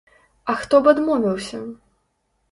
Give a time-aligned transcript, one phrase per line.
[0.53, 1.59] А хто б адмовіўся?